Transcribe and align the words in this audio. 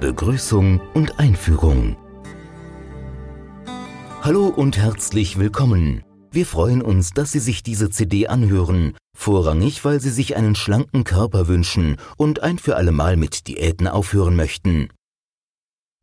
Begrüßung 0.00 0.80
und 0.94 1.18
Einführung. 1.18 1.98
Hallo 4.22 4.46
und 4.46 4.78
herzlich 4.78 5.38
willkommen. 5.38 6.02
Wir 6.30 6.46
freuen 6.46 6.80
uns, 6.80 7.10
dass 7.10 7.32
Sie 7.32 7.38
sich 7.38 7.62
diese 7.62 7.90
CD 7.90 8.26
anhören, 8.26 8.94
vorrangig, 9.14 9.84
weil 9.84 10.00
Sie 10.00 10.08
sich 10.08 10.36
einen 10.36 10.54
schlanken 10.54 11.04
Körper 11.04 11.48
wünschen 11.48 11.96
und 12.16 12.42
ein 12.42 12.58
für 12.58 12.76
alle 12.76 12.92
Mal 12.92 13.18
mit 13.18 13.46
Diäten 13.46 13.88
aufhören 13.88 14.36
möchten. 14.36 14.88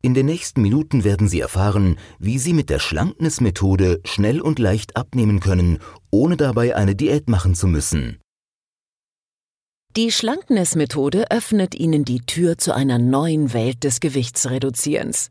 In 0.00 0.14
den 0.14 0.26
nächsten 0.26 0.62
Minuten 0.62 1.02
werden 1.02 1.26
Sie 1.26 1.40
erfahren, 1.40 1.96
wie 2.20 2.38
Sie 2.38 2.52
mit 2.52 2.70
der 2.70 2.78
Schlanknismethode 2.78 4.00
schnell 4.04 4.40
und 4.40 4.60
leicht 4.60 4.96
abnehmen 4.96 5.40
können, 5.40 5.80
ohne 6.12 6.36
dabei 6.36 6.76
eine 6.76 6.94
Diät 6.94 7.28
machen 7.28 7.56
zu 7.56 7.66
müssen. 7.66 8.18
Die 9.96 10.12
Schlanknismethode 10.12 11.30
öffnet 11.30 11.74
Ihnen 11.74 12.04
die 12.04 12.20
Tür 12.20 12.56
zu 12.56 12.72
einer 12.74 12.98
neuen 12.98 13.52
Welt 13.52 13.82
des 13.82 14.00
Gewichtsreduzierens. 14.00 15.30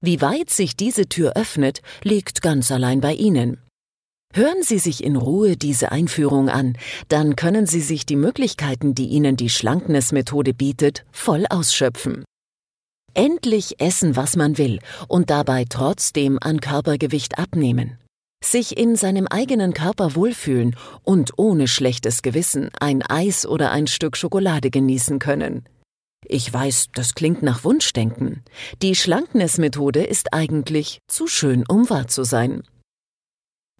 Wie 0.00 0.20
weit 0.20 0.50
sich 0.50 0.76
diese 0.76 1.08
Tür 1.08 1.34
öffnet, 1.36 1.82
liegt 2.02 2.42
ganz 2.42 2.70
allein 2.72 3.00
bei 3.00 3.14
Ihnen. 3.14 3.60
Hören 4.34 4.62
Sie 4.62 4.78
sich 4.78 5.04
in 5.04 5.16
Ruhe 5.16 5.56
diese 5.56 5.92
Einführung 5.92 6.48
an, 6.48 6.76
dann 7.08 7.36
können 7.36 7.66
Sie 7.66 7.80
sich 7.80 8.06
die 8.06 8.16
Möglichkeiten, 8.16 8.94
die 8.94 9.06
Ihnen 9.06 9.36
die 9.36 9.50
Schlanknismethode 9.50 10.52
bietet, 10.52 11.04
voll 11.12 11.46
ausschöpfen. 11.48 12.24
Endlich 13.14 13.80
essen, 13.80 14.16
was 14.16 14.36
man 14.36 14.58
will 14.58 14.80
und 15.08 15.30
dabei 15.30 15.64
trotzdem 15.68 16.38
an 16.40 16.60
Körpergewicht 16.60 17.38
abnehmen. 17.38 17.98
Sich 18.42 18.78
in 18.78 18.96
seinem 18.96 19.26
eigenen 19.26 19.74
Körper 19.74 20.14
wohlfühlen 20.14 20.76
und 21.02 21.32
ohne 21.36 21.68
schlechtes 21.68 22.22
Gewissen 22.22 22.70
ein 22.80 23.02
Eis 23.02 23.46
oder 23.46 23.72
ein 23.72 23.86
Stück 23.86 24.16
Schokolade 24.16 24.70
genießen 24.70 25.18
können. 25.18 25.68
Ich 26.24 26.52
weiß, 26.52 26.88
das 26.94 27.14
klingt 27.14 27.42
nach 27.42 27.64
Wunschdenken. 27.64 28.42
Die 28.82 28.94
Schlanknismethode 28.94 30.04
ist 30.04 30.32
eigentlich 30.32 31.00
zu 31.08 31.26
schön, 31.26 31.64
um 31.68 31.88
wahr 31.90 32.08
zu 32.08 32.24
sein. 32.24 32.62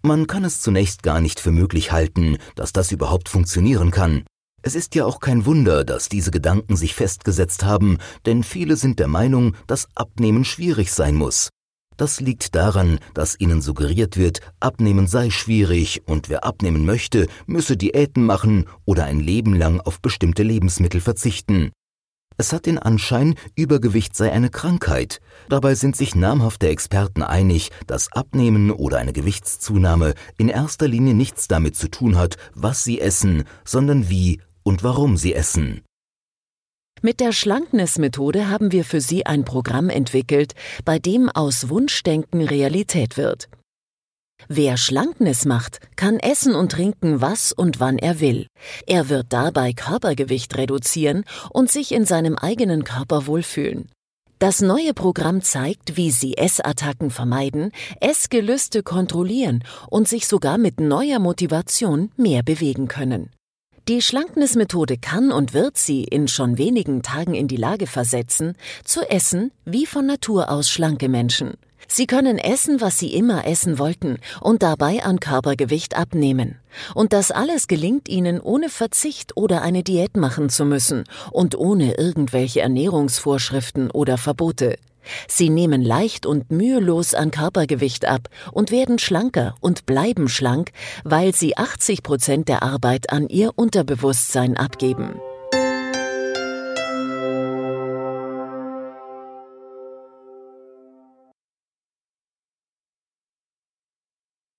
Man 0.03 0.27
kann 0.27 0.45
es 0.45 0.61
zunächst 0.61 1.03
gar 1.03 1.21
nicht 1.21 1.41
für 1.41 1.51
möglich 1.51 1.91
halten, 1.91 2.39
dass 2.55 2.73
das 2.73 2.93
überhaupt 2.93 3.29
funktionieren 3.29 3.91
kann. 3.91 4.25
Es 4.63 4.75
ist 4.75 4.95
ja 4.95 5.05
auch 5.05 5.21
kein 5.21 5.47
Wunder, 5.47 5.85
dass 5.85 6.09
diese 6.09 6.31
Gedanken 6.31 6.77
sich 6.77 6.95
festgesetzt 6.95 7.65
haben, 7.65 7.99
denn 8.27 8.43
viele 8.43 8.77
sind 8.77 8.99
der 8.99 9.09
Meinung, 9.09 9.57
dass 9.67 9.89
Abnehmen 9.95 10.45
schwierig 10.45 10.93
sein 10.93 11.15
muss. 11.15 11.49
Das 11.99 12.21
liegt 12.21 12.55
daran, 12.55 13.01
dass 13.13 13.39
ihnen 13.41 13.61
suggeriert 13.61 14.17
wird, 14.17 14.41
Abnehmen 14.61 15.09
sei 15.09 15.31
schwierig 15.31 16.03
und 16.07 16.29
wer 16.29 16.45
abnehmen 16.45 16.87
möchte, 16.87 17.27
müsse 17.47 17.77
Diäten 17.77 18.25
machen 18.25 18.67
oder 18.85 19.05
ein 19.05 19.19
Leben 19.19 19.57
lang 19.57 19.81
auf 19.81 20.01
bestimmte 20.01 20.45
Lebensmittel 20.45 21.01
verzichten. 21.01 21.73
Es 22.37 22.53
hat 22.53 22.67
den 22.67 22.79
Anschein, 22.79 23.35
Übergewicht 23.57 24.15
sei 24.15 24.31
eine 24.31 24.49
Krankheit. 24.49 25.21
Dabei 25.49 25.75
sind 25.75 25.97
sich 25.97 26.15
namhafte 26.15 26.69
Experten 26.69 27.25
einig, 27.25 27.73
dass 27.89 28.13
Abnehmen 28.13 28.71
oder 28.71 28.99
eine 28.99 29.13
Gewichtszunahme 29.13 30.15
in 30.37 30.49
erster 30.49 30.87
Linie 30.87 31.15
nichts 31.15 31.49
damit 31.49 31.75
zu 31.75 31.89
tun 31.89 32.17
hat, 32.17 32.37
was 32.55 32.85
sie 32.85 33.01
essen, 33.01 33.43
sondern 33.65 34.09
wie 34.09 34.41
und 34.63 34.85
warum 34.85 35.17
sie 35.17 35.35
essen. 35.35 35.83
Mit 37.01 37.21
der 37.21 37.33
Schlanknismethode 37.33 38.49
haben 38.49 38.73
wir 38.73 38.85
für 38.85 39.01
Sie 39.01 39.25
ein 39.25 39.45
Programm 39.45 39.89
entwickelt, 39.89 40.55
bei 40.85 40.99
dem 40.99 41.29
aus 41.29 41.69
Wunschdenken 41.69 42.43
Realität 42.43 43.17
wird. 43.17 43.49
Wer 44.49 44.77
Schlanknis 44.77 45.45
macht, 45.45 45.81
kann 45.97 46.19
essen 46.19 46.55
und 46.55 46.73
trinken, 46.73 47.21
was 47.21 47.53
und 47.53 47.81
wann 47.81 47.99
er 47.99 48.21
will. 48.21 48.47
Er 48.87 49.09
wird 49.09 49.27
dabei 49.31 49.73
Körpergewicht 49.73 50.57
reduzieren 50.57 51.25
und 51.51 51.71
sich 51.71 51.93
in 51.93 52.05
seinem 52.05 52.37
eigenen 52.37 52.85
Körper 52.85 53.27
wohlfühlen. 53.27 53.91
Das 54.41 54.61
neue 54.61 54.95
Programm 54.95 55.43
zeigt, 55.43 55.97
wie 55.97 56.13
Sie 56.13 56.37
Essattacken 56.37 57.11
vermeiden, 57.11 57.73
Essgelüste 58.01 58.85
kontrollieren 58.85 59.65
und 59.91 60.07
sich 60.07 60.29
sogar 60.29 60.59
mit 60.59 60.79
neuer 60.79 61.19
Motivation 61.19 62.13
mehr 62.17 62.45
bewegen 62.45 62.87
können. 62.87 63.31
Die 63.89 64.03
Schlanknismethode 64.03 64.99
kann 64.99 65.33
und 65.33 65.55
wird 65.55 65.79
Sie 65.79 66.05
in 66.05 66.29
schon 66.29 66.59
wenigen 66.59 67.01
Tagen 67.01 67.33
in 67.33 67.49
die 67.49 67.57
Lage 67.57 67.87
versetzen, 67.87 68.55
zu 68.85 69.01
essen 69.09 69.51
wie 69.65 69.87
von 69.87 70.05
Natur 70.05 70.51
aus 70.51 70.69
schlanke 70.69 71.09
Menschen. 71.09 71.55
Sie 71.87 72.07
können 72.07 72.37
essen, 72.37 72.83
was 72.83 72.99
Sie 72.99 73.15
immer 73.15 73.47
essen 73.47 73.79
wollten 73.79 74.19
und 74.43 74.63
dabei 74.63 75.03
an 75.05 75.21
Körpergewicht 75.21 75.97
abnehmen. 75.97 76.59
Und 76.95 77.15
das 77.15 77.31
alles 77.31 77.67
gelingt 77.67 78.11
Ihnen 78.11 78.43
ohne 78.43 78.69
Verzicht 78.69 79.39
oder 79.39 79.63
eine 79.63 79.83
Diät 79.83 80.19
machen 80.19 80.51
zu 80.51 80.67
müssen 80.67 81.05
und 81.31 81.57
ohne 81.57 81.95
irgendwelche 81.95 82.61
Ernährungsvorschriften 82.61 83.91
oder 83.91 84.19
Verbote. 84.19 84.77
Sie 85.27 85.51
nehmen 85.51 85.83
leicht 85.83 86.27
und 86.27 86.51
mühelos 86.51 87.15
an 87.15 87.31
Körpergewicht 87.31 88.07
ab 88.07 88.29
und 88.53 88.71
werden 88.71 88.99
schlanker 88.99 89.55
und 89.61 89.87
bleiben 89.87 90.29
schlank, 90.29 90.71
weil 91.05 91.35
sie 91.35 91.57
80 91.57 92.03
Prozent 92.03 92.49
der 92.49 92.63
Arbeit 92.63 93.11
an 93.11 93.29
ihr 93.29 93.53
Unterbewusstsein 93.57 94.57
abgeben. 94.57 95.21